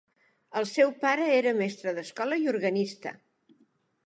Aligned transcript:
El 0.61 0.65
seu 0.69 0.93
pare 1.03 1.27
era 1.35 1.53
mestre 1.59 1.95
d'escola 1.99 2.41
i 2.45 2.51
organista. 2.57 3.15